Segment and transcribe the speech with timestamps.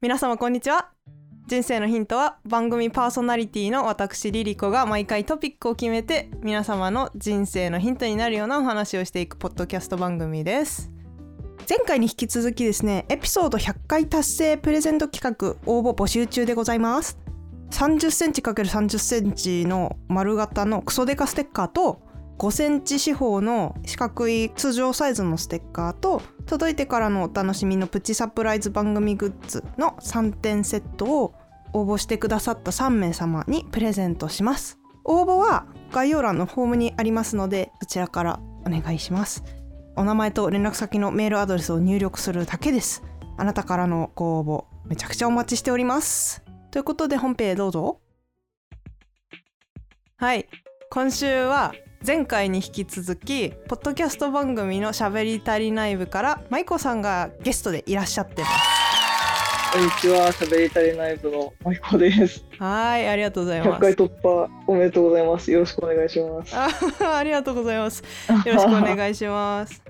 [0.00, 0.92] 皆様こんにちは。
[1.48, 10.92] 人生のヒントは番組パーソナリティの私リリコが毎回トピックを決めて皆様の人生のヒントになるようなお話をしていくポッドキャスト番組です。
[11.68, 17.18] 前回に引き続きですねエピソード100回達成プレゼント企画応募募集中でございます。
[17.72, 22.02] 30センチ ×30 センチの丸型のクソデカステッカーと
[22.38, 31.34] 5センチ四方の四角い通常サイズのステッカーと届いてからのお楽しみのプチサプライズ番組グッズの3点セットを
[31.72, 34.78] 応募してくださった3名様にプレゼントします。
[35.04, 39.42] 応募は概要欄のフォームにありますのでそちらからお願いします。
[39.96, 43.02] お名前と連絡先のメールアドレスを入力するだけです。
[43.36, 46.44] あなたからのご応募めちゃくちゃお待ちしております。
[46.70, 48.00] ということで本編へどうぞ。
[50.16, 50.48] はい。
[50.90, 51.74] 今週は
[52.06, 58.78] 前回に引き続きポッドキャスト番組の「しゃべり足りない部」から舞子さんがゲストでいらっしゃってます
[59.70, 62.42] こんにちは、しゃべり足りない部のまいこです。
[62.58, 65.52] はいありがとうござい100ます回突破おめでとうございます。
[65.52, 66.56] よろしくお願いします。
[66.56, 68.02] あありがとうございます
[68.46, 69.82] よろしくお願いします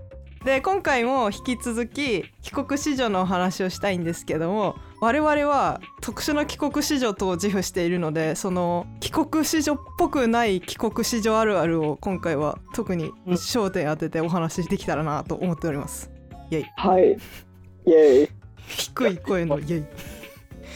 [0.45, 16.11] で今回も引き続き帰国子女のお話をしたいんですけども我々は特殊な帰国子女と自負しているのでその帰国子女っぽくない帰国子女あるあるを今回は特に焦点当ててお話しできたらなと思っております
[16.51, 17.17] イェイはい。
[17.87, 18.31] イェ
[18.67, 19.85] 低い声のイェイ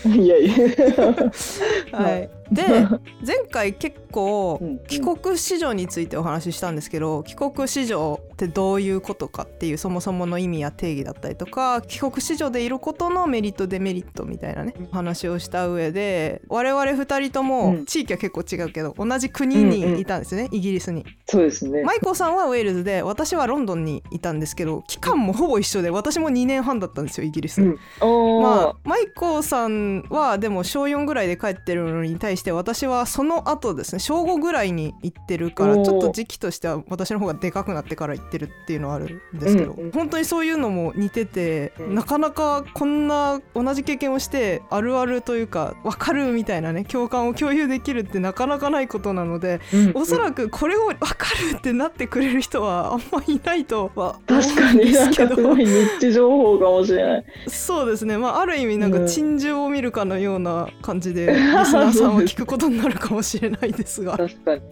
[0.05, 0.27] イ。
[0.27, 1.95] イェイ。
[1.95, 2.87] はい、 で
[3.27, 17.87] 前回結構帰国子女についてお話ししたんですけど帰国子女ってどういうことかっていうそもそもの意味や定義だったりとか帰国子女でいることのメリットデメリットみたいなねお話をした上で我々2人とうもん。
[17.87, 21.05] 地域は結構違うけど同じ国にいたんですよね、イギリスに。
[21.27, 21.83] そうですね。
[21.83, 27.61] マイコさんはウェールズで私はロンドンにいたんですけど期間もほぼ一緒で私も2年半だったんですよイギリス。
[27.61, 41.95] まあ、マイコさんはでも小4ぐらいで帰ってるのに対して私はその後ですね小5ぐらいに行ってるからちょっと時期としては私の方がでかくなってから行ってるっていうのはあるんですけど、うんうん本当にそういうのも似てて、うん。
[41.95, 57.25] なかなかこんな同じ経験をしてあるあるというか分かるみたいなね共感を共有できるってなかなかないことなのでうんおそらくこれを分かるってなってくれる人はあんまいないとは思確かになんすけどかすごいニッチ情報かもしれない。
[57.49, 59.07] そうですね、まあ、ある意味なんかうん。
[59.07, 61.35] 珍獣を見るかのような感じで、 リ
[61.67, 64.63] スナーさんは聞くことになるかもしれないですが確かに。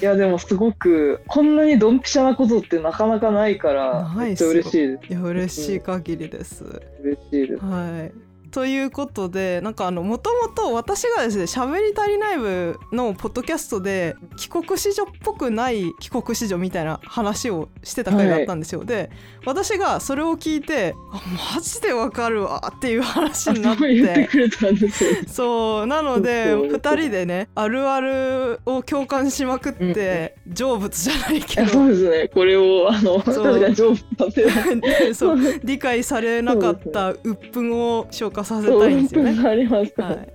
[0.00, 5.12] いやでもすごくこんなにドンピシャなことってなかなかないからめっちゃ嬉しいです。
[5.12, 6.64] いや嬉しい限りです。
[7.02, 7.64] 嬉しいです。
[7.64, 18.84] はいということでなんかあのもともと私がですね「しゃべり足りない部」のポッドキャストで帰国子女っぽくない帰国子女みたいな話をしてた回があったんですよ。
[18.84, 19.10] で
[19.44, 21.22] 私がそれを聞いて「あ
[21.54, 24.28] マジでわかるわ」っていう話あになってて。
[24.28, 25.10] くれたんですよ。
[25.26, 32.28] そうなのでそう2人でねあるあるを共感しまくって成仏じゃないけどそうですね。
[32.28, 35.14] これをあのそう確かに上手させない。
[35.14, 39.48] そう理解されなかった鬱憤を消化させたいんですよね。
[39.48, 39.92] あります。
[40.00, 40.28] はい。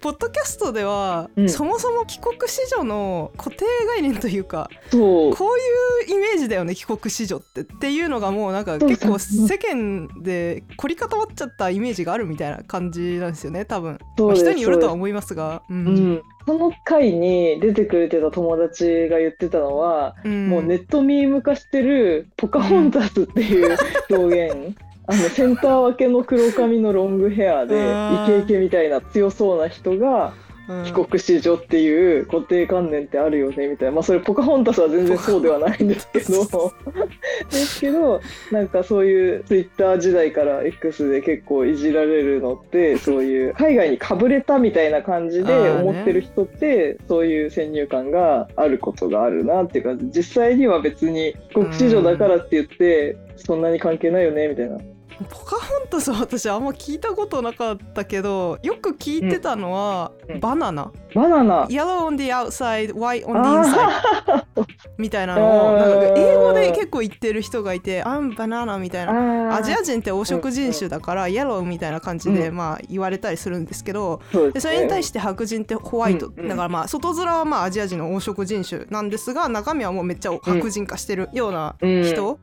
[0.00, 1.48] ポッドキャストでは、うん。
[1.48, 4.70] そもそも帰国子女の固定概念というか。
[4.92, 7.62] こういうイメージだよね帰国子女って。
[7.62, 15.62] っていうのがもうなんか結構世間で凝り固まっちゃったイメージがあるみたいな感じなんですよね多分、まあ、人によるとは思いますが。
[15.68, 16.14] ううん。
[16.14, 20.48] ん、その回に出てくれてた友達が言ってたのは、うん。
[20.48, 23.76] もうネットミーム化してるポカホンタスっていう
[24.10, 24.76] 表現、
[25.08, 28.24] あのセンター分けの黒髪のロングヘアでうん。
[28.24, 30.34] イケイケみたいな強そうな人が
[30.68, 30.84] うん。
[30.84, 33.92] 帰国子女っていう固定観念ってあるよねみたいな。
[33.92, 36.72] まあそれポカホンタスは全然そうではないんですけど。
[37.48, 54.78] ですけどなんかそういうツイッター時代から X で結構いじられるのってそういう海外にかぶれたみたいな感じで思ってる人ってそういう先入観があることがあるなっていうか実際には別に帰国子女だからって言ってそんなに関係ないよねみたいな。
[55.24, 60.40] ポカホンタスは私あんま聞いたことなかったけどよく聞いてたのは、うん。
[60.40, 60.92] バナナ。
[61.14, 61.66] バナナ。
[61.66, 64.66] Yellow on the outside, white on the あ inside
[64.98, 69.12] みたいなのをうんなんか英語で結構言ってる人がいて「I'm banana」みたいな。
[69.12, 69.54] ー。
[69.56, 74.72] アジア人って黄色人種だから、イエローみたいな感じで、うまあ言われたりするんですけど、そうですね。
[74.72, 76.40] でそれに対して白人ってホワイト、うん。
[76.40, 76.48] うん。
[76.48, 82.38] だからまあ外面はまあアジア人の黄色人種なんですが中身はもうめっちゃ白人化してるような人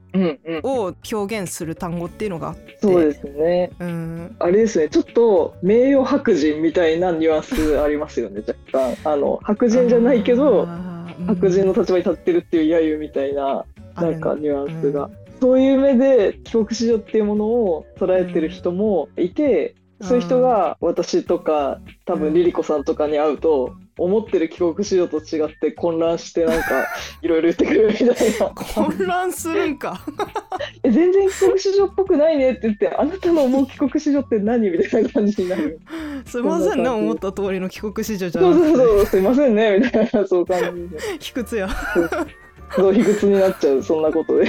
[0.64, 3.72] を表現する単語っていうのがあって、そうですね。
[3.80, 8.98] うん、あれですね、ちょっと名誉白人みたいなニュアンスありますよね、 若干。
[9.04, 11.26] あの白人じゃないけど、あー。
[11.26, 13.66] 白人の立場に立ってるっていう揶揄みたいな、
[13.96, 15.10] なんかニュアンスが。
[15.42, 26.88] そういう目で帰国子女っていうものを捉えてる人もいて、そういう人が私とか多分リリコさんとかに会うと思ってる帰国子女と違って混乱してなんか
[27.22, 28.10] いろいろ言ってくるみたい
[28.40, 28.48] な。
[28.50, 30.02] 混乱するんか。
[30.84, 35.80] え全然帰国子女っぽくないねって言ってあなたの思う帰国子女って何みたいな感じになる。
[36.26, 38.78] すいませんね思った通りの帰国子女じゃそうなくて。
[38.78, 41.00] そうそうすいませんねみたいなそう感じで。
[41.20, 41.70] 卑屈や
[42.76, 44.44] そう卑屈になっちゃうそんなことで。
[44.44, 44.46] う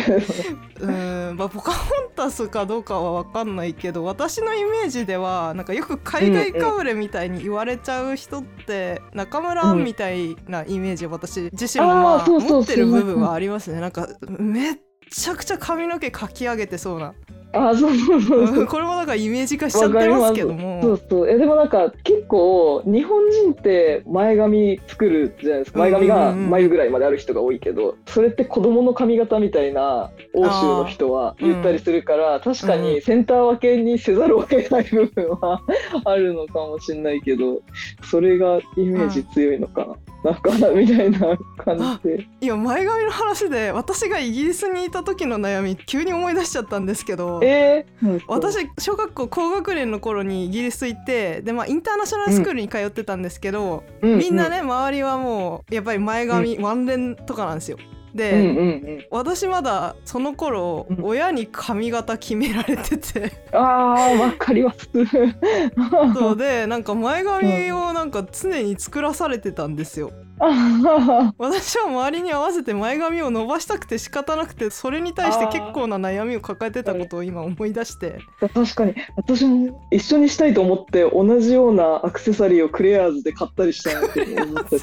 [0.87, 13.81] ーんまあポカホンタスかどうかは分かんないけど私のイメージではなんかよく海外かぶれみたいに言われちゃう人って中村アンみたいなイメージを私自身もま持ってる部分はありますね。
[13.81, 14.75] なんかめっ
[15.11, 17.15] ちゃくちゃ髪の毛かき上げてそうな
[17.55, 18.61] あそうそうそうそう。
[18.61, 18.67] うん。
[18.67, 21.29] これもなんかイメージ化しちゃってますけどそもうそう。
[21.29, 25.79] えでもなんか結構日本人って前髪作るじゃないですか。
[25.79, 26.51] 前髪がうんうんうん。
[26.51, 35.61] 眉ぐらいまである人が多いけどそれって子供の髪型みたいな欧州の人は言ったりするから確かにセンター分けにせざるを得ない部分は
[36.05, 37.63] あるのかもしれないけど
[38.11, 39.87] それがイメージ強いのかな。
[39.87, 39.97] なん
[40.33, 42.27] かみたいな感じで。
[42.41, 57.79] いや前髪の話で私がイギリスにいた時の悩み急に思い出しちゃったんですけどえー、私小学校高学年の頃にイギリス行ってで、まあ、インターナショナルスクールに通ってたんですけど、ううみんなね周りはもうやっぱり前髪、ワンレンとかなんですよ。
[58.15, 61.05] で、うんうんうん、私まだその頃、うん。
[61.05, 63.33] 親に髪型決められてて。
[63.53, 64.89] あーわかります。
[66.15, 70.13] そうでなんか前髪をなんか常に作らされてたんですよ。
[70.41, 78.19] あ 私は周りに合わせて前髪を伸ばしたくて仕方なくてそれに対して結構な悩みを抱えてたことを今思い出して。
[78.41, 78.95] 確かに。
[79.17, 84.79] 私も一緒にしたいと思って同じようなアクセサリーをクレアーズで買ったりしたんですけど思って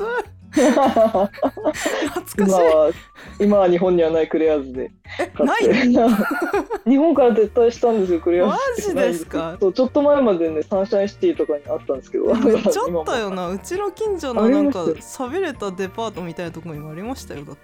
[0.52, 1.32] 懐か
[1.76, 2.92] し今いは
[3.40, 4.92] 今は日本にはないクレアーズで。
[5.34, 5.66] 買ない？
[5.66, 8.52] っ て日本から撤退したんですよクレアー
[8.82, 9.58] ズマジですか？
[9.60, 12.26] そうちょっと前までねサンシャインシティとかにあったんですけど。
[12.36, 13.50] めっちゃあ今もったよな。
[13.50, 14.98] うちの近所のなんかましたよ。
[15.02, 17.62] 寂れたデパートみたいなところにもありましたよだって。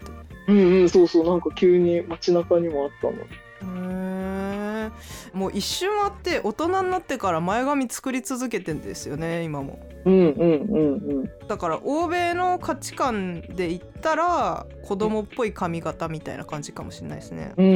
[0.47, 1.25] うんうんそうそう。
[1.25, 3.13] なんか急に街中にもあったの
[3.62, 4.92] へー。
[5.33, 9.80] もう一周回って大人になってから前髪作り続けてんですよね今も。
[10.06, 11.48] うんうんうんうん。
[11.48, 17.54] だから欧米の価値観で言ったら子供っぽい髪型みたいな感じかもしれないですね。
[17.57, 17.75] うんうんう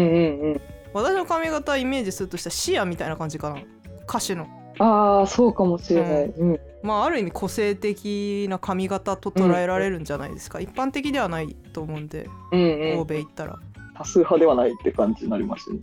[0.55, 0.61] ん。
[0.93, 3.57] 私の髪型イメージするとしたらシアみたいな感じかな。
[4.07, 4.47] 歌手の。
[4.79, 6.59] ああそうかもしれない、うん。
[6.81, 12.07] まあある意味個性的な髪型と捉えられるんじゃないですか、一般的ではないと思うん。
[12.07, 13.59] で、うんうん、欧米行ったら
[13.95, 15.79] 多数派ではないって感じになりましたね。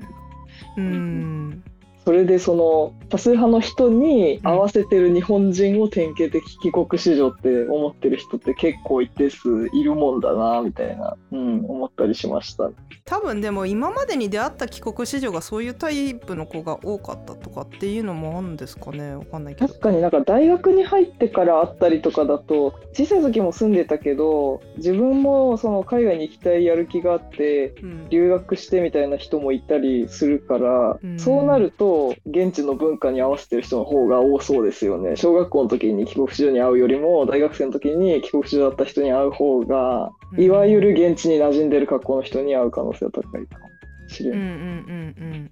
[0.77, 1.65] うん。
[2.09, 12.71] それでその多数派の人に合わせてる日本人を典型的帰国子女って思ってる人って結構一定数いるもんだなみたいな、うん、思ったりしました。
[13.05, 19.17] 多分でも今までに出会った帰国子女がそういうタイプの子が多かったとかっていうのもあるんですかね？
[19.17, 19.69] わかんないけど。
[19.69, 28.09] 確かになんか大学に入ってから会ったりとかだと小さい時も住んでたけど自分もその海外に行きたいやる気があってうん。
[28.09, 31.19] 留学してみたいな人もいたりするから、うん。
[31.19, 35.17] そうなると現地の文化に合わせてる人の方が多そうですよね。
[35.17, 40.43] 小学校の時に帰国子女に会うよりも大学生の時に帰国子女だった人に会う方が、うん。
[40.43, 43.69] いわゆる現地に馴染んでる格好の人に会う可能性は高いかも
[44.09, 44.39] しれない。
[44.41, 45.51] うんうんうんうん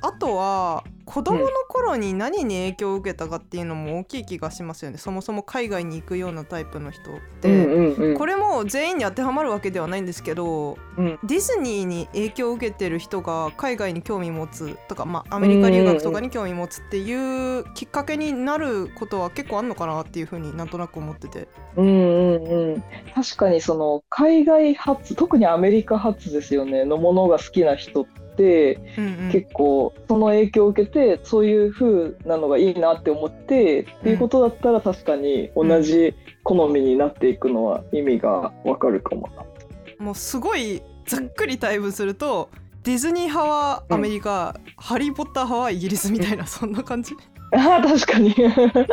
[0.00, 8.16] あとは子供の頃に何に影響を受けたかっていうのも大きい気がしますよね、そもそも海外に行くようなタイプの人って、うんうんうん。
[8.16, 11.18] これも全員に当てはまるわけではないんですけどうん。
[11.24, 21.48] ディズニーに影響を受けてる人が海外に興味持つとか、まあ、アメリカ留学とかに興味持つっていうきっかけになることは結構あるのかなっていうふうになんとなく思ってて。
[21.76, 26.84] うんうんうん、確かにその海外発特にアメリカ発ですよね。
[26.84, 28.22] のものが好きな人って
[28.98, 29.30] うんうん。
[29.32, 39.44] 結構その影響を受けてそういう風なのがいいなって思ってっていうことだったら確かに同じ好みになっていくのは意味がわかるかもな。
[40.04, 42.50] もうすごいざっくりタイプすると、
[42.82, 47.14] ディズニー派はアメリカ、ハリー・ポッター派はイギリスみたいなそんな感じ？
[47.54, 48.34] ああ 確かに。
[48.34, 48.84] 確かに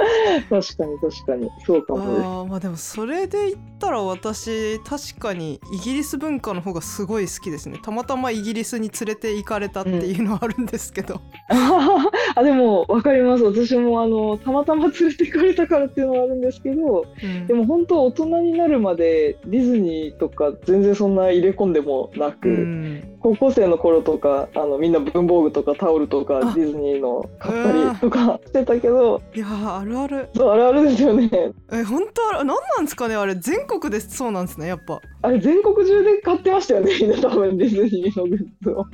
[0.49, 0.77] 確
[1.25, 1.49] かに。
[1.65, 2.21] そうかあもです。
[2.21, 7.79] ーまあでもそれで言ったら私確かにイギリス文化の方がすごい好きですね。
[7.81, 11.21] たまたまイギリスに連れて行かれたっていうのはあるんですけど、
[12.35, 13.43] あでも分かります。
[13.43, 17.47] 私もあのたまたま連れて行かれたからっていうのはあるんですけどうん。
[17.47, 26.39] でも本当大人になるまでディズニーとか全然そんな入れ込んでもなく、うん高校生の頃とかあのみんな文房具とかタオルとかあ。
[26.53, 30.29] ディズニーの買ったりとかしてたけどいやーあるある。
[30.35, 31.29] そうあるあるですよね。
[31.71, 33.35] え本当あれ何なんですかねあれ。
[33.35, 38.85] 全国でそうなんですねやっぱあれ全国中で買ってましたよねみんな多分ディズニーのグッズを。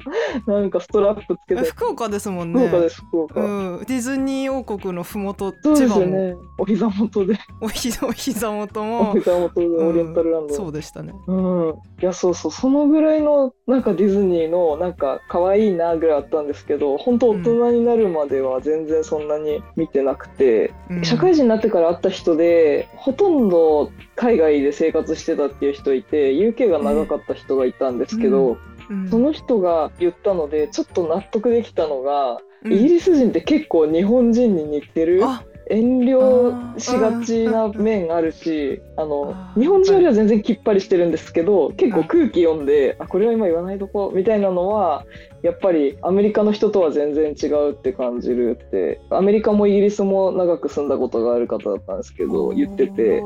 [0.48, 1.62] なんかストラップつけて。
[1.63, 2.67] 福岡ですもんね。
[2.67, 5.36] 福岡です福岡、うん、ディズニー王国のふも。
[5.36, 6.36] とそうも、ですよね。
[6.58, 7.38] お膝元で。
[7.62, 11.13] お膝お膝元おも、膝元でオリエンタルランド、そうでしたね。
[11.27, 12.51] うん、いやそうそう。
[12.51, 21.03] そのぐらいのなんかディズニーのなんか可愛いなぐらいあったんですけど本当大人になるまでは全然そんなに見てなくて、うん。
[21.03, 28.57] 社会人になってから会った人でほとんど海外で生活してたっていう人いて UK が長かった人がいたんですけど、
[28.89, 29.10] うん。
[29.10, 32.74] その人が言ったのでちょっと納得できたのが、うん。
[32.74, 35.22] イギリス人って結構日本人に似てる。
[35.24, 35.43] あ。
[35.69, 45.05] 遠慮しがちな面あるしあの日本人よりは全然きっぱりしてるんですけど結構空気読んであこれは今言わないとこみたいなのは
[45.41, 53.22] やっぱりアメリカの人とは全然違うって感じるってアメリカもイギリスも長く住んだことがある方だったんですけど言ってて。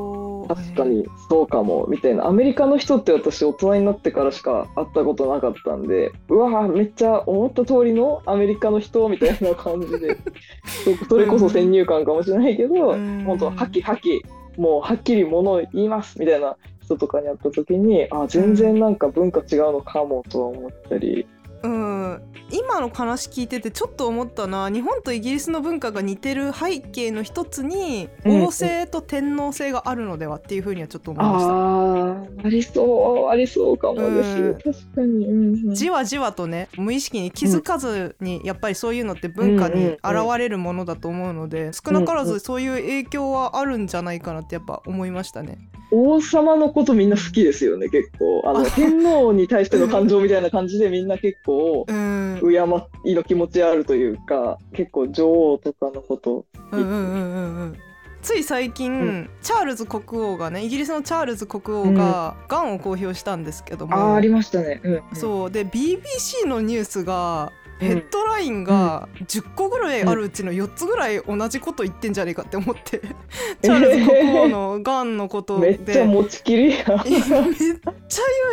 [0.50, 2.25] 確かにそうかもみたいな。
[2.25, 10.18] アメリカの人って私大人になってからしか会ったことなかったんでうわーめっちゃ思った通りのアメリカの人みたいな感じで。
[11.00, 13.24] そそれこそ先入観かもしれないけど、うん。
[13.25, 14.25] 本当はきはき
[14.58, 21.22] もうはっきりものを言いますみたいな人とかに会った時にあ全然なんか文化違うのかもとは思ったり。
[21.22, 21.38] うん、
[22.51, 28.44] 今の話聞いててちょっと思ったな日本とイギリスの文化が似てる背景の一つにうん。
[28.44, 31.51] 王政と天皇制があるのではっていうふうにはちょっと思いました。
[31.51, 34.53] ああありそうありそうかもです、うん。
[34.56, 35.75] 確かに、うんうん。
[35.75, 40.01] じわじわとね無意識に気づかずにやっぱりそういうのって文化に現
[40.38, 45.58] れるものだと思うので少なからずそういう影響はあるんじゃないかなってやっぱ思いましたね。
[45.91, 48.44] 王様のことみんな好きですよね結構。
[48.46, 51.88] あの 天皇に対しての感情みたいな感じでみんな結構うん、
[52.41, 56.46] 敬いの気持ちあるというか結構女王とかのこと。
[56.72, 57.77] うん
[58.22, 59.29] つい最近、うん。
[59.41, 62.74] チャールズ国王がねイギリスのチャールズ国王ががん。
[62.74, 64.81] を公表したんですけども、あーありましたね。
[64.84, 64.98] うん、う。
[64.98, 67.88] ん、そうで BBC のニュースがうん。
[67.88, 73.00] ヘッドラインが10個ぐらいあるうちの4つぐらい同じこと言ってんじゃねえかって思って、
[73.63, 77.50] チャールズ国王のがんのことめでっちゃ持ちきりや めっちゃ言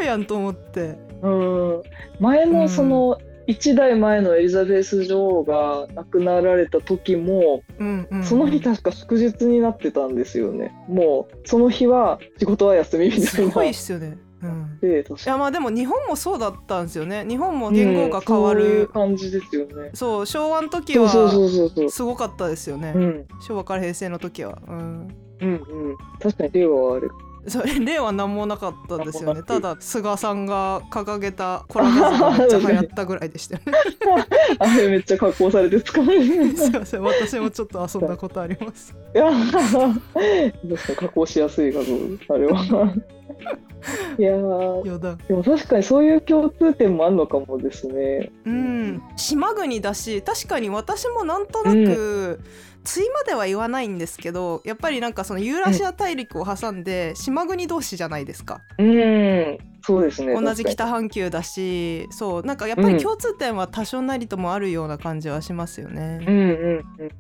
[0.03, 0.97] うやんと思って。
[1.23, 1.83] うん、
[2.21, 8.19] 前もその1代前のエリザベス女王が亡くなられた時もうんうん。
[8.19, 10.75] うんその日確か祝日になってたんですよね。
[10.89, 13.27] もうその日は仕事は休みみたいな。
[13.29, 14.19] すごいっすよね。
[14.43, 14.79] うん。
[14.83, 17.25] いやまあでも日本もそうだったんですよね。
[17.27, 19.91] 日本も言語が変わうんそういうる、感じですよね。
[19.95, 21.91] そう昭和の時そうそうそはうそうそう。
[21.91, 23.27] すごかったですよね、うん。
[23.41, 25.09] 昭和から平成の時は、うん、
[25.41, 25.97] うんうん。
[26.21, 27.11] 確かに令和はある
[27.49, 29.43] それ例は何もなかったんですよね。
[29.43, 33.73] ただ菅さんが掲げたコラゲズがめっちゃ流行ったぐらいでしたよね。
[34.59, 38.95] あれめっちゃ加工されて使われすいません私もちょっと遊んだことあります。
[39.15, 39.89] や確か
[40.69, 41.95] に加工しやすい画像
[42.35, 42.93] あれは。
[44.19, 44.87] いやー。
[44.87, 45.17] よだ。
[45.17, 48.31] でも確かにそういう共通点もあるのかもですね。
[48.45, 49.03] うん。
[49.17, 52.41] 島国だし確かに私もなんとなく、
[52.87, 58.61] 対までは言わないんですけどやっぱりなんかそのユーラシア大陸を挟んで島国同士じゃないですか。
[58.79, 66.25] うんそうですね同じ北半球だしそうなんかやっぱり共通点は多少なりともあるような感じはしますよね。
[66.27, 67.11] うんうんうん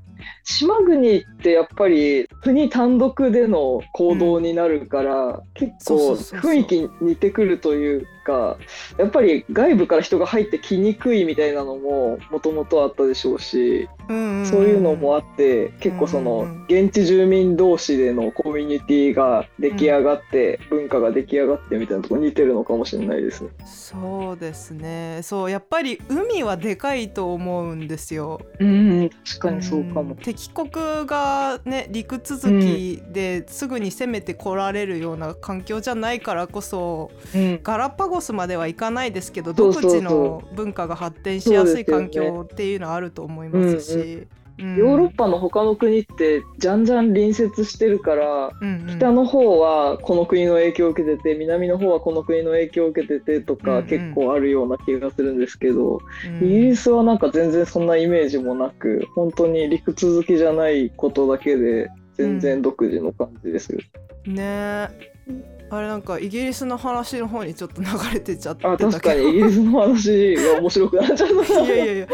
[0.45, 5.43] 島国ってやっぱり国単独での行動になるから、う
[5.85, 6.53] 構そうそうそう。
[6.53, 8.57] 雰囲気似てくるというか
[8.99, 14.47] やっぱり外部から人が入ってきにくいみたいなのももともとあったでしょうし、うんんん。
[14.47, 16.65] そういうのもあって結構そうんのうん。
[16.69, 23.51] 現地住民同士でのコミュニティが出来上がって、文化が出来上がってみたいなところ似てるのかもしれないですね。
[23.65, 25.21] そうですね。
[25.23, 28.41] そうやっぱり海はでかいと思うんですよ。
[28.59, 30.17] うん確かにそうかもん。
[30.17, 30.71] 敵国
[31.07, 44.27] がね陸続きですぐに攻めてこられるような環境じゃないからこそうんガラパゴスまではいかないですけど独自の文化が発展しやすい環境っていうのはあると思いますし。
[44.59, 44.77] うん。
[44.77, 48.97] ヨーロッパの他の国ってじゃんじゃん隣接してるからうんうん。
[48.97, 53.83] 北の方はこの国の影響を受けてて南の方はこの国の影響を受けててとうんうん。
[53.83, 56.01] か結構あるような気がするんですけど、
[56.41, 56.47] うん。
[56.47, 63.81] イギリスはなんか全然そんなイメージもなく本当に陸続きじゃないことだけで全然独自の感じですよ。
[64.27, 64.89] ね。
[65.29, 68.91] えあれなんかイギリスの話の方にちょっと流れてちゃってたあけど。
[68.91, 71.65] 確かにイギリスの話が面白くなっちゃった。
[71.65, 72.07] いやいやいや。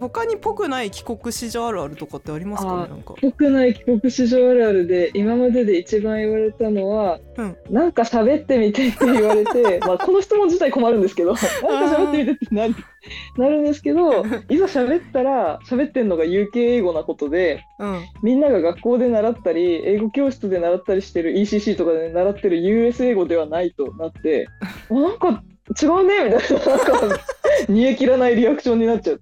[0.00, 3.14] 他にぽくない帰国子女あるあるとかってありますかねあなんか。
[3.14, 7.56] 国内帰国子女あるあるで今までで一番言われたのは、うん。
[7.70, 12.74] なんか喋ってみてって言われて まあこの質問自体困るんですけどなんか喋ってみてって何
[13.36, 18.00] なるんですけど いざ喋ったら喋ってんのが UK 英語なことでうん。
[18.22, 24.46] みんなが学校で習ったり英語教室で習ったりしてる ECC とかで習ってる US 英語ではないとなって
[24.90, 25.42] あ なんか
[25.80, 26.66] 違うねみたいな。
[26.66, 26.78] なん
[27.10, 27.20] か
[27.68, 29.20] 煮え切らないリアクションになっちゃう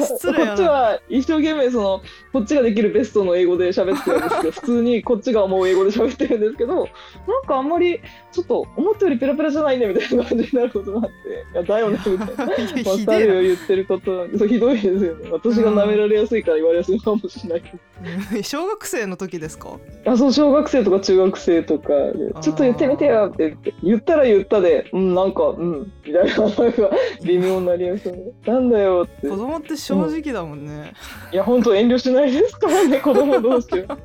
[0.00, 0.54] 失礼やな。
[0.54, 6.86] っちは一生懸命そのこっちができるベストの英語で喋ってるんですけど 普通にこっちが思う英語で喋ってるんですけどなん
[7.46, 8.00] かあんまり
[8.32, 11.10] ちょっと思ったよりペラペラじゃないねみたいな感じになることがあって
[11.52, 13.18] いやだよねみたいな。
[13.18, 15.28] るよで言ってることそうひどいですよね。
[15.30, 17.78] 私が舐められやすいから言われやすいかもしれないけど。
[18.42, 19.78] 小学生の時ですか？
[20.06, 21.92] あそう小学生とか中学生とか
[22.40, 26.90] ちょっと言ってみてよって言って言ったら言ったでうんなんかうんみたいななんか
[27.24, 29.28] 微妙なリアクションでなんだよって。
[29.28, 30.92] 子供って正直だもんね、
[31.32, 33.98] いや本当遠慮しないですからね 子供同士は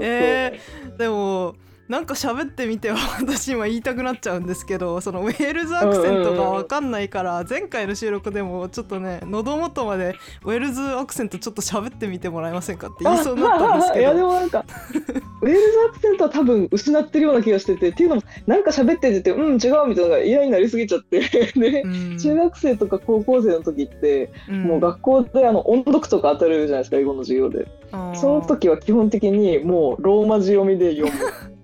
[0.00, 1.54] えー、でも
[1.88, 10.14] なんか喋ってみては 私今言いたくなっちゃうんですけどそのウェールズアクセントが分かんないから前回の収録でもちょっとね喉元まで
[10.44, 14.64] ウェールズアクセントちょっと喋ってみてもらえませんかって言いそうになったんですいやでけどもなんか
[15.40, 21.20] ウェールズアクセントは多分失ってるような気がしててっていうのもなんか喋っててうん違うみたいなのが嫌になりすぎちゃって。
[21.58, 22.18] でうん。
[22.18, 24.62] 中学生とか高校生の時って、うん。
[24.64, 27.66] もう学校であの音読とか当たるじゃないですか英語の授業で。
[28.14, 31.18] その時は基本的にもうローマ字読みで読む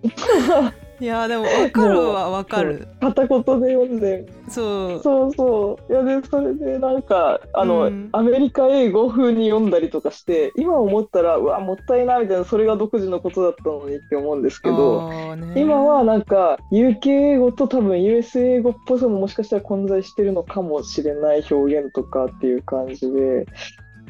[1.04, 2.88] いやでも分かるは分かる。
[2.98, 4.26] 片言で読んで。
[4.48, 5.02] そう。
[5.02, 5.92] そうそう。
[5.92, 8.08] いやでそれでなんかあの、うん。
[8.12, 15.10] アメリカ英語風に読んだりとかして今思ったらうわもったいなみたいなそれが独自のことだったのにって思うんですけど
[15.56, 23.46] 今はなんか UK 英語と多分 US 英語っぽさももしかしたら混在してるのかもしれない表現とかっていう感じで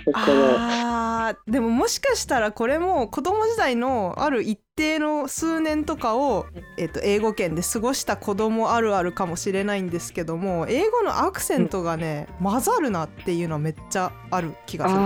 [0.07, 6.47] だからあーでももしかしたらこれも子供時代のある一定の数年とかを、
[6.77, 15.01] えっと英語圏で過ごした子供あるあるかもしれないんですけども英語のアクセントがね、混ざるなっていうのはめっちゃある気がする。
[15.01, 15.03] あ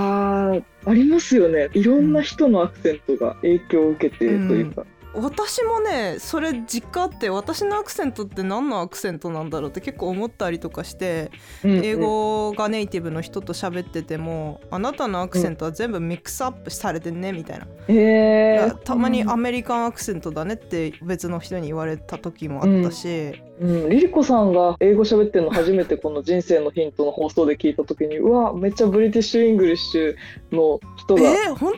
[0.52, 1.68] ーありますよね。
[1.74, 4.84] いろんな人のアクセントが影響を受けてというか、
[5.18, 11.30] 私もねそれ実家あって私のアクセントって何のアクセントなんだろうって結構思ったりとかして
[11.64, 11.84] うんうん。
[11.84, 30.16] 英語がネイティブの人と喋っててもあなたのアクセントは全部 mix up されてんねみたいな、いへやーたまに American accent だねって別の人に言われた時もあったし、うん、リリコさんが英語喋ってるの初めてこの人生のヒントの放送で聞いた時にうわめっちゃ British English
[30.52, 31.72] の人が、えー、本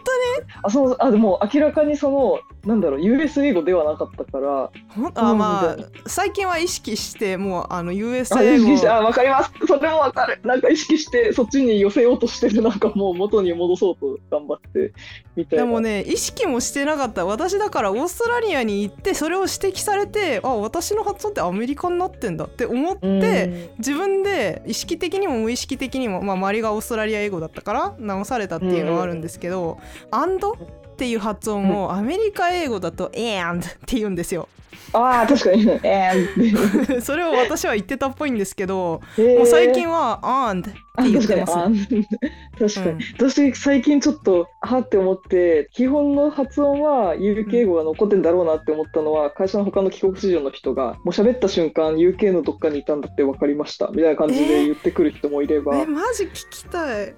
[0.63, 4.71] あそうあでも明らかにそのなんだろう US 英語ではなかったから。
[5.15, 8.65] あまあ最近は意識してもうあの US あ英語。
[8.65, 9.53] 意識してあ分かります。
[9.67, 10.41] それも分かる。
[10.45, 14.93] なんか意識してそっちに寄せようとしてるなんかもう元に戻そうと頑張って
[15.37, 15.65] みたいな。
[15.65, 17.25] でもね意識もしてなかった。
[17.25, 29.79] 私だからオーストラリアに行ってそれを指摘されてあ私の発音ってアメリカになってんだって思って、うん自分で意識的にも無意識的にも、まあ、周りがオーストラリア英語だったから直されたっていうのはあるんですけど
[30.11, 30.57] 「アンド」っ
[30.97, 34.49] ていう発音をアメリカ英語だと「and」って言うんですよ。
[34.93, 35.65] ああ確かに。
[37.03, 39.39] それを私は言ってたっぽいんですけどへー。
[39.39, 41.53] もう最近は「and」ってあ言ってます。
[41.53, 42.07] 確かに。
[42.17, 57.15] あ確かに、私最近ちょっとはって思って基本の発音は UK 英語が残ってんだろうなって思ったのは、会社の他の帰国子女の人がもう喋った瞬間 UK のどっかにいたんだって分かりましたみたいな感じで言ってくる人もいれば、えマジ聞きたい。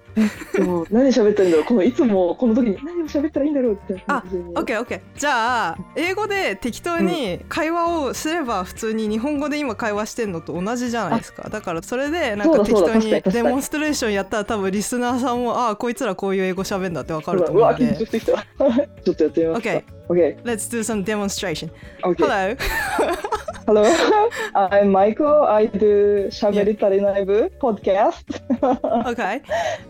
[0.55, 4.45] でも何喋ったらいいんだろうこのいつもこの時に何を喋ったらいいんだろうって感じで。
[4.45, 5.19] オッケーオッケー。
[5.19, 11.49] じゃあ英語で適当に会話をすれば普通に日本語で今会話してんのと同じじゃないですか。
[11.49, 17.97] だからそれでなんか適当にデモンストレーションやったら多分リスナーさんもああこいつらこういう英語喋んだってわかると思うので。
[19.05, 19.69] ちょっとやってみますか。
[19.71, 21.71] OK OK let's do some demonstration
[22.03, 22.57] hello
[23.67, 23.85] Hello
[24.55, 25.45] I'm Michael.
[25.45, 28.37] I do Shaberi Tarinaibu podcast.
[29.07, 29.41] okay.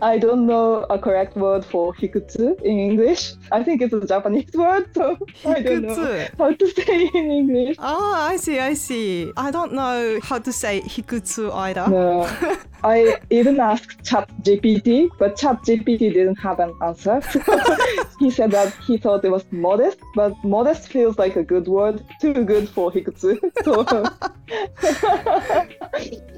[0.01, 3.33] I don't know a correct word for hikutsu in English.
[3.51, 5.55] I think it's a Japanese word, so hikutsu.
[5.55, 7.75] I don't know how to say in English.
[7.77, 9.33] Oh, I see, I see.
[9.35, 11.87] I don't know how to say hikutsu either.
[11.89, 12.29] No.
[12.85, 17.21] I even asked ChatGPT, but ChatGPT didn't have an answer.
[18.19, 22.03] he said that he thought it was modest, but modest feels like a good word,
[22.19, 23.39] too good for hikutsu.
[23.63, 23.85] So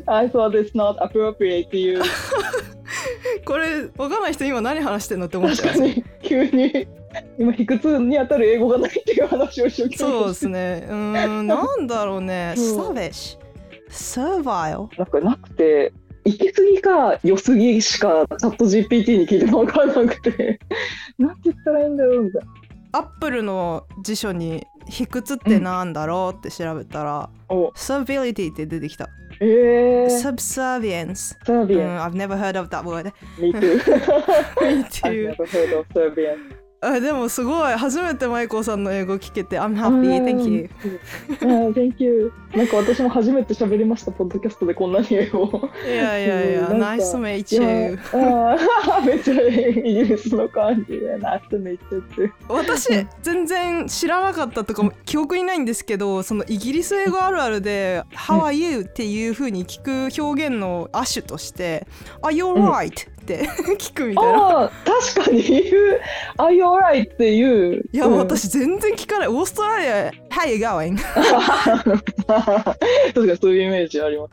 [0.07, 2.03] I thought it's not appropriate to use.
[3.45, 5.75] これわかんない人今何話してんのって思っちゃう。
[6.21, 6.87] 急に。
[7.37, 10.85] 今卑屈に当たる英語がないっていう話をしようそうですね。
[10.87, 10.95] うー
[11.41, 12.53] ん なんだろうね。
[12.57, 12.59] う。
[12.59, 13.37] ん savage
[13.89, 15.93] servile なんかなくて
[16.25, 20.59] 行き過ぎか良すぎしかチャット GPT に聞いても分からなくて。
[21.17, 22.47] なんて言ったらいいんだろうみたいな。
[22.93, 29.09] アップルの辞書に「卑屈ってなんだろう?」って調べたらお「servility」って出てきた
[29.41, 33.75] えー、subservience サービアン、Mm, I've never heard of that word Me too.
[33.75, 36.54] Me I've too never heard of Serbian.
[36.81, 40.69] あでもすごい初めてマイコさんの英語聞けて I'm happy thank you
[41.39, 42.31] Thank you.
[42.53, 45.69] なんか私も初めて喋りました、ポッドキャストでこんなに英語を。
[45.85, 47.99] いやいやいや Nice to meet you
[49.05, 52.31] めっちゃイギリスの感じで、ナスめっちゃって。
[52.47, 52.89] 私
[53.21, 61.87] 全然知らなかったとかも記憶にないんですけどそのイギリス英語あるあるで「How are you?」っていう風に聞く表現の亜種として
[62.21, 63.07] 「Are you うん alright?」
[63.77, 64.39] 聞くみたいな。
[64.39, 64.71] ああ、
[65.13, 66.01] 確かに言う、
[66.37, 67.11] Are you alright?
[67.13, 67.83] っていう。
[67.91, 69.27] いや、うん私全然聞かない。
[69.27, 70.97] オーストラリア、How you going?
[72.25, 74.31] 確かにそういうイメージあります。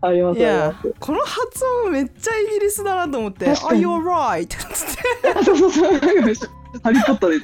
[0.00, 0.94] あります、ありいやます。
[0.98, 4.48] この発音めっちゃイギリスだなと思って「確か Are に you alright?
[4.48, 6.50] つってあ そうそうそう。
[6.82, 7.40] ハリー・ポッターで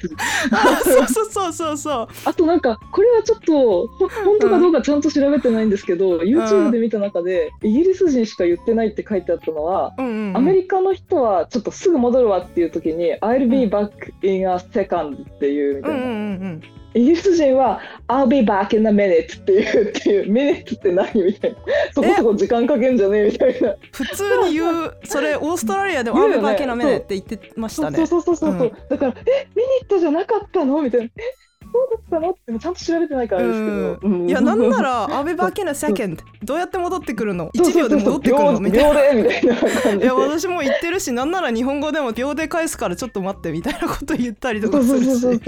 [0.85, 2.09] そうそうそうそうそう。
[2.25, 10.13] あとなんかこれはちょっとほ本当かどうかちゃんと調べてないんですけど、YouTube で見た中でイギリス人しか言ってないって書いてあったのは、うんうん。
[10.13, 13.91] うんアメリカの人はちょっとすぐ戻るわっていう時に「I'll be back
[14.23, 16.15] in a second」っていうみたいな、うんうんう
[16.47, 16.63] ん
[16.97, 21.57] イギリス人は「I'll be back in a minute」っていうっていう「minute」って何みたいな。
[21.95, 23.75] そこそこ時間かけんじゃねえみたいな。
[23.93, 27.99] 普通に言うそれオーストラリアでも「言うよねアメバケなめね」って言ってましたね。
[27.99, 28.71] そうそうそうそうそう、う。
[28.71, 28.73] ん。
[28.89, 31.46] だから「えミニットじゃなかったの?」みたいな「え
[31.77, 32.31] そうだったの？
[32.31, 36.23] ってちゃんと調べてないからですけど、うん、いやなんならアベバケなセケンド。
[36.43, 38.61] どうやって戻ってくるの？1秒で戻ってくるの？
[38.61, 45.41] みたいないや私も言ってるしなんなら日本語でも秒で返すからちょっと待ってみたいなこと言ったりとかするし。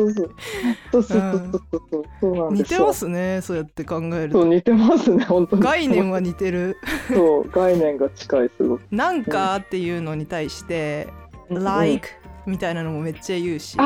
[2.50, 4.44] 似てますねそうやって考えると。
[4.44, 6.76] 似てますね本当概念は似てる。
[7.08, 8.82] そう概念が近いすごく。
[8.90, 11.08] なんかっていうのに対して
[11.48, 12.08] 「like」
[12.46, 13.78] みたいなのもめっちゃ言うし。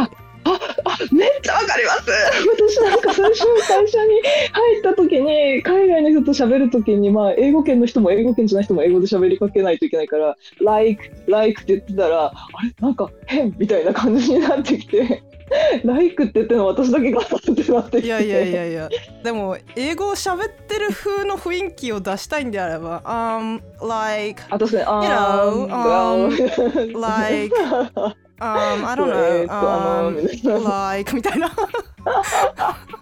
[1.13, 2.11] めっちゃわかります。
[2.57, 4.11] 私なんか最初会社に
[4.53, 12.75] 入った時に海外の人と喋る時にまあ英語圏の人も英語圏じゃない人も英語で喋りかけないといけないから「like like」って言ってたらあれ？
[12.81, 15.23] なんか変みたいな感じになってきて
[15.85, 18.07] 「like」って言ってるの私だけがってなってきて。
[18.07, 18.89] いやいやいやいや。
[19.23, 27.55] でも英語を喋ってる風の雰囲気を出したいんであれば「um like あ確かに know, あ um, like
[28.43, 31.47] um I don't えー know っとあの um みたいな like」みたいな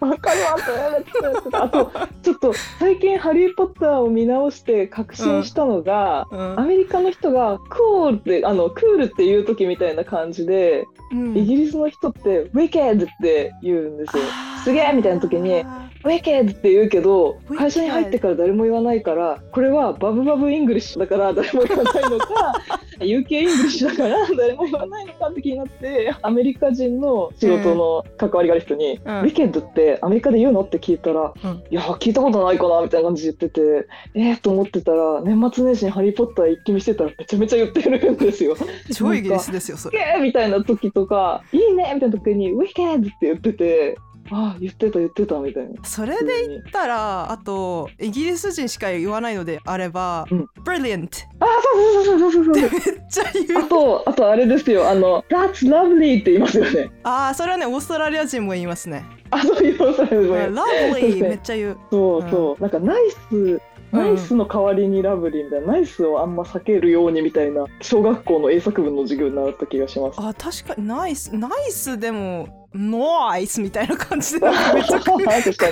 [0.00, 1.56] わかります。
[1.56, 1.90] あと
[2.22, 14.22] ちょっと最近ハリーポッターを見直して確信したのが、うんアメリカの人がクールってあのクールっていう時みたいな感じで、うんイギリスの人ってウィケッドって言うんですよ。
[14.64, 15.64] すげえみたいな時に
[16.02, 22.54] wicked って言うけど会社に入ってから誰も言わないからこれはバブバブ English だから誰も言わないのか
[23.00, 29.20] UK イングリッシュだから誰も言わないのかって気になってアメリカ人の仕事の関わりがある人に、うん。
[29.20, 31.62] wicked ってアメリカで言うのって聞いたら、うん。
[31.70, 38.56] いや聞いたことないかなみたいな感じで言っててえー、と思ってたら年末年始に「ハリー・ポッター」一気見してたらめちゃめちゃ言ってるんですよ。
[38.92, 43.96] 超イギリスですよそすげれえみたいな時とか「いいね」みたいな時に「ウィケッド」って言ってて
[44.32, 45.70] ああ言ってた言ってたみたいな。
[45.84, 51.08] それで言ったらあとイギリス人しか言わないのであればうん「brilliant」
[51.40, 54.88] あそうそうそうそうそうそうめっちゃ言あうとあとあれですよ。
[54.88, 56.90] あの「That's lovely」って言いますよね。
[57.02, 59.04] ああそれはねオーストラリア人も言いますね。
[59.30, 60.08] あそう言います「ね。
[60.10, 61.78] lovely」めっちゃ言う。
[61.90, 63.60] そうそう、なんかナイス
[63.92, 70.20] ナイスの代わりにラブリーみたいな、ナイスをあんま避けるようにみたいな小学校の英作文の授業に習った気がします。
[70.20, 75.64] あ確かにナイスナイスでもノイスみたいな感じでめっちゃ確かにナイスって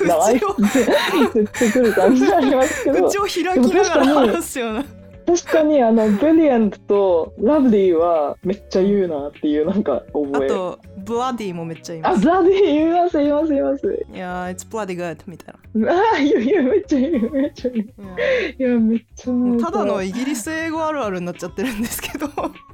[1.34, 3.08] 言ってくる感じありますけど。
[3.08, 3.30] 口を開
[3.62, 4.84] きながら話すような
[5.28, 10.48] 確かにあのブリリアントとラブリーはめっちゃ言うなっていうなんかあ覚え。
[10.48, 12.16] とブラディもめっちゃ言います。
[12.16, 14.06] あブラディー言います言います言います。
[14.10, 15.92] いやー it's bloody good みたいな。
[15.92, 17.86] ああ言う言うめっちゃ言うめっちゃ言う。
[17.86, 22.26] いやいやめっちゃただのイギリス英語あるあるになっちゃってるんですけど。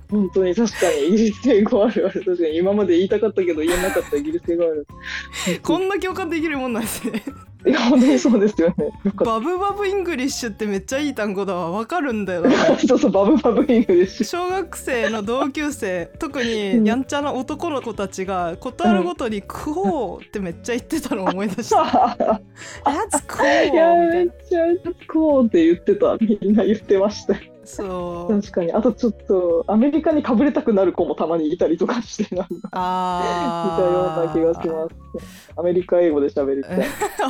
[0.08, 2.24] 本当に確かにイギリス英語あるある。
[2.24, 4.86] 確かに今まで言いたかったけど言えなかったイギリス英語ある。
[5.60, 7.20] こんな共感できるもんなんですね
[7.66, 8.90] いや本当にそうですよね。
[9.14, 11.70] バブバブ English ってめっちゃいい単語だわ。
[11.70, 12.44] わかるんだよ
[12.86, 14.26] そうそうバブバブ English。
[14.26, 21.78] 小学生の同級生特にやんちゃな男の子たちがことあるごとに「Cool」ってめっちゃ言ってたのを思い出した
[22.84, 24.60] 「That's cool」いやめっちゃ
[25.08, 26.16] こうって言ってた。
[26.20, 28.40] みんな言ってましたそう。
[28.40, 28.72] 確かに。
[28.72, 32.68] あとちょっとアメリカにかぶれたくなる子もたまにいたりとかしてなんか。
[32.72, 35.52] あいたような気がします。
[35.56, 36.80] アメリカ英語で喋りたい。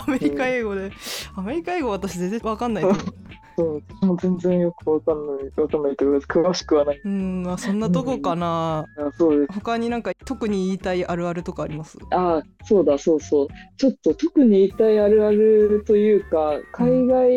[0.07, 0.91] アメリカ英語で。
[1.37, 2.85] アメリカ英語私全然わかんない
[3.57, 5.61] そう私も全然よくわかんない。
[5.61, 7.01] わかんないというか詳しくはない。
[7.05, 9.53] うんまあそんなとこかな、あそうです。
[9.53, 11.99] 他になんか特に言いたいあるあるとかあります？
[12.11, 13.49] あそうだそうそう。
[13.77, 17.29] ちょっと特に言いたいあるあるというか海外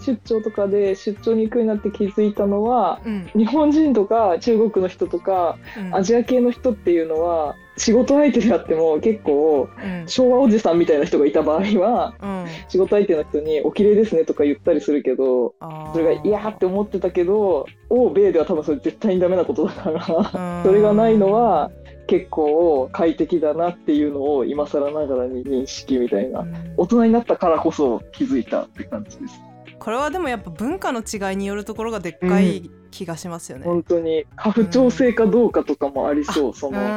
[0.00, 10.08] 出張とかで出張に行くようになって気づいたのはうん、日本人とか中国の人とかうん、アジア系の人っていうのは仕事相手であっても結構うん。
[10.08, 12.46] 昭和おじさんみたいな人がいた場合はうん。
[12.68, 15.54] 仕事相手の人に「お綺麗ですね」とか言ったりするけど
[15.92, 20.64] それが嫌って思ってたけど欧米では多分それ絶対にダメなことだからうん。
[20.64, 21.70] それがないのは
[22.06, 26.40] 結構快適だなっていうのを今更ながらに認識みたいな。
[26.40, 26.54] うん。
[26.76, 29.40] 大人になったからこそ気づいたって感じです。
[29.78, 33.64] これはでもやっぱ文化の違いによるところがでっかい気がしますよね。
[33.64, 34.26] 本当に。
[34.36, 36.78] 過不調性かどうかとかもありそうその。
[36.78, 36.96] うんうんう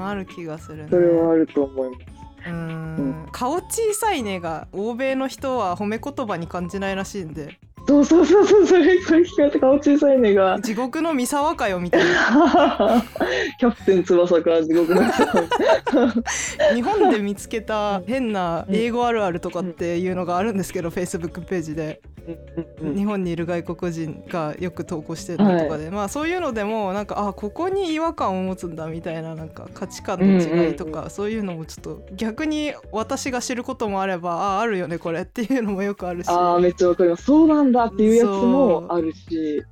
[0.00, 0.86] んある気がするね。
[0.90, 2.52] それはあると思いますう。
[2.52, 3.28] んうん。
[3.30, 7.58] 顔小さいねが欧米の人は褒め言葉に感じないらしいんで
[7.92, 10.58] そうそうそうそうそれそれ聞かれて顔小さいねが。
[10.60, 13.04] 地獄の三沢かよみたいな。
[13.58, 15.02] キャプテン翼か地獄の。
[16.74, 22.00] 日本で見つけた変な英語あるあるとかっていうのがあるんですけど Facebook ページで。
[22.80, 36.28] 日本にいる外国人がよく投稿してるのとかで、まあそういうのでもなんかあここに違和感を持つんだみたいななんか価値観の違いとか、うんそういうのもちょっと逆に私が知ることもあればああるよねこれっていうのもよくあるし。
[36.28, 37.24] ああめっちゃわかります。
[37.24, 39.62] そうなんだっていうやつもあるし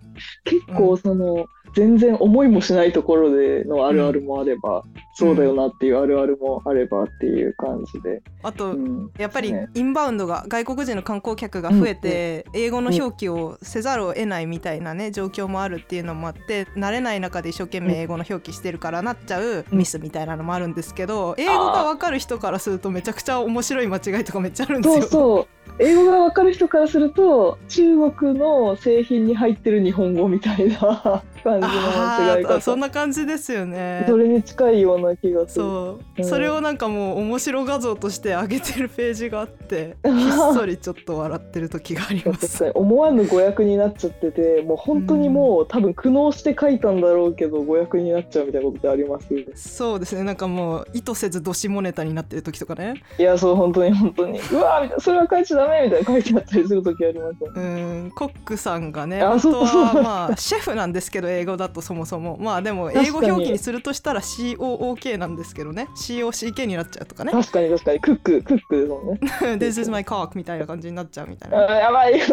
[0.44, 4.82] 結構その、全然思いもしないところでのあるあるもあれば、
[5.14, 9.10] そうだよなっていうあるあるもあればっていう感じで、あと、うん。
[9.18, 9.68] やっぱりね。
[9.74, 25.02] インバウンドが外国人の観光客が増えて、英語の表記をせざるを得ないみたいなね状況もあるっていうのもあって慣れない中で一生懸命英語の表記してるからなっちゃうミスみたいなのもあるんですけど英語が分かる人からするとめちゃくちゃ面白い間違いとかめっちゃあるんですよ。
[25.02, 25.46] そうそう。
[25.78, 32.60] 英語がわかる人からすると中国の製品に入ってる日本語みたいな感じの間違い方。
[32.60, 34.04] そんな感じですよね。
[34.08, 35.64] それに近いような気がする。
[35.64, 36.24] そう、うん。
[36.24, 42.70] それをなんかもう面白画像として上げてるページがあって ひっそりちょっと笑ってる時がありま確す。
[42.74, 49.46] 思わぬ誤訳になっちゃっててもう本当にもう、多分苦悩して書いたんだろうけど誤訳になっちゃうみたいなことってありますよね。
[49.54, 50.22] そうですね。
[50.22, 53.02] なんかもう意図せずどしもネタになってる時とかね。
[53.18, 54.38] いやそう本当に本当に。
[54.38, 55.00] うわーみたいな。
[55.00, 57.62] それは書いちゃダメみたいな書いてあったりする時ありますよね。
[57.62, 58.10] うん。
[58.14, 62.36] コックさんがねあ本当はまあシェフなんですけど英語だとそもそも。
[62.38, 65.88] まあでも英語表記にするとしたら COOK なんですけどね。
[65.96, 67.32] COCK になっちゃうとかね。
[67.32, 68.00] 確かに確かに。
[68.00, 69.20] クッククックですもんね。
[69.58, 72.20] This is my cock みたいな感じになっちゃうみたいあなやばい。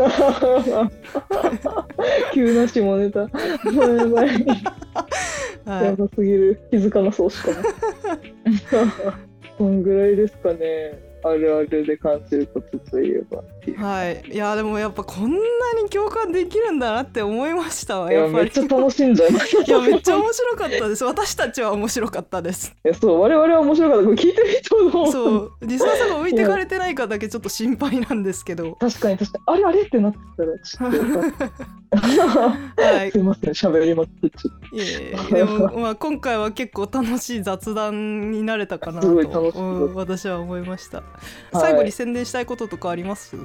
[2.34, 3.20] 急な下ネタ。
[3.22, 3.28] や
[4.08, 4.30] ばい。
[5.66, 5.86] はい。
[5.86, 6.60] やばすぎる。
[6.72, 7.64] 気づかなそうしかない
[9.58, 11.08] そんぐらいですかね。
[11.24, 13.44] あるあるで感じることといえば
[13.76, 15.38] はい、いやでもやっぱこんな
[15.84, 18.44] に共感できるんだなって思いましたわいややっぱり。
[18.46, 21.04] めっちゃ楽しんじゃいますいやめっちゃ面白かったです。
[21.04, 22.76] 私たちは面白かったです。
[22.86, 24.08] いやそう我々は面白かった。
[24.10, 25.52] 聞いてる人のそう。
[25.62, 28.76] リスナーさんが置いてかれてないかだけちょっと心配なんですけど。
[28.76, 29.44] 確かに確かに。
[29.48, 33.12] あれあれってなってたらちょっとはい。
[33.12, 34.86] すいません喋りまくってちょっいえい
[35.32, 35.36] え。
[35.36, 41.06] でも、まあ、今回は結構楽しい雑談になれたかなとうん私は思いました、はい。
[41.54, 43.32] 最後に宣伝したいこととかあります？
[43.32, 43.38] と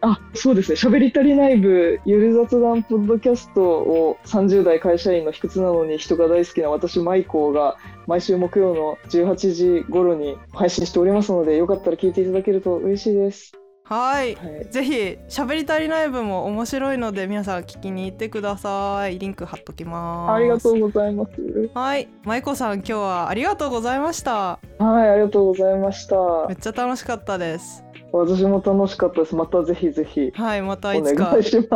[0.00, 0.76] あそうですね。
[0.76, 7.76] 喋り足りない部ゆる雑談ポッドキャストを30代会社員の一つなのに人が大好きな私マイコーが
[8.06, 13.52] 毎週木曜の18時頃に配信しておりますのでよかったら聞いていただけると嬉しいです。
[13.82, 14.34] はい。
[14.34, 14.66] はい。
[14.70, 14.92] ぜひ
[15.28, 19.18] 喋り足りない部も面白いので皆さん聞きに行ってください。
[19.18, 20.32] リンク貼っときます。
[20.32, 21.70] ありがとうございます。
[21.74, 22.08] はい。
[22.22, 24.60] 舞子さん今日はありがとうございました。
[24.78, 26.16] はいありがとうございました。
[26.48, 29.36] めっちゃ楽しかったです私も楽しかったです。
[29.36, 30.30] またぜひぜひ。
[30.34, 31.30] はいまたおいつか。
[31.32, 31.68] 願いします。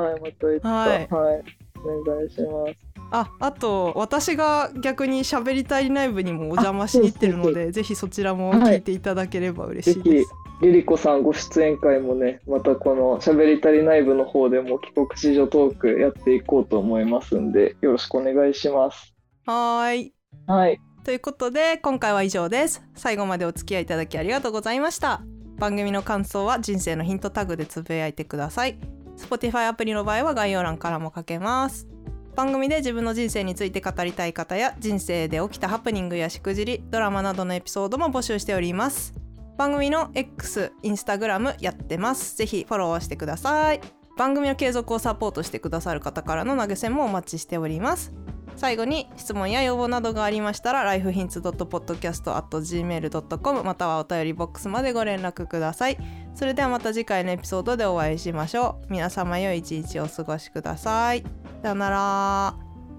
[0.00, 0.68] はいまたいつか。
[0.68, 2.90] ははいい、お願いします。
[3.12, 10.30] ああと私が逆に喋り足りない部にもお邪魔しに行ってるのでぜひそちらも聞いていただければ嬉しいです、
[10.62, 19.12] リリコさんご出演会もねまたこの「しゃべり足りない部」の方でも帰国子女トークやっていこうと思いますんでよろしくお願いします。
[19.46, 20.14] はーい。
[20.46, 20.80] はい。
[21.02, 22.82] ということで今回は以上です。
[22.94, 25.22] 最後までお付き合いいただきありがとうございました
[25.60, 28.78] 番組の感想は人生のヒントタグでつぶやいてください。
[29.18, 31.86] Spotify アプリの場合は概要欄からも書けます。
[32.34, 39.12] 番組で自分の人生について語りたい方や人生で起きたハプニングやしくじりドラマなどのエピソードも募集しております。
[39.58, 42.38] 番組の X、インスタグラムやってます。
[42.38, 43.82] ぜひフォローしてください。
[44.16, 48.14] 番組の継続をサポートしてくださる方からの投げ銭もお待ちしております。
[48.56, 55.98] 最後に質問や要望などがありましたら lifehints.podcast.gmail.com またはお便りボックスまでご連絡ください。
[56.34, 58.92] それではまた次回のエピソードでお会いしましょう。
[58.92, 61.24] 皆様良い一日をお過ごしください。
[61.62, 62.54] さよなら。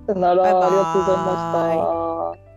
[0.08, 0.44] さよなら。
[0.44, 0.64] バイバイ。
[0.64, 2.51] ありがとうございました。